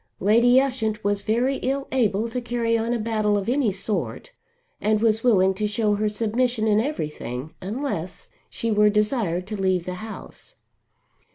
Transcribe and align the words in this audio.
Lady 0.19 0.59
Ushant 0.59 1.03
was 1.03 1.21
very 1.21 1.57
ill 1.57 1.87
able 1.91 2.27
to 2.27 2.41
carry 2.41 2.75
on 2.75 2.91
a 2.91 2.97
battle 2.97 3.37
of 3.37 3.47
any 3.47 3.71
sort 3.71 4.31
and 4.81 4.99
was 4.99 5.23
willing 5.23 5.53
to 5.53 5.67
show 5.67 5.93
her 5.93 6.09
submission 6.09 6.65
in 6.65 6.79
everything, 6.79 7.53
unless 7.61 8.31
she 8.49 8.71
were 8.71 8.89
desired 8.89 9.45
to 9.45 9.55
leave 9.61 9.85
the 9.85 9.93
house. 10.01 10.55